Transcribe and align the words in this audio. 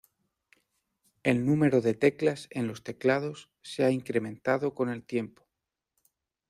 El 1.21 1.45
número 1.45 1.79
de 1.79 1.93
teclas 1.93 2.47
en 2.49 2.65
los 2.65 2.81
teclados 2.83 3.51
se 3.61 3.83
ha 3.83 3.91
incrementado 3.91 4.73
con 4.73 4.89
el 4.89 5.03
tiempo. 5.03 5.45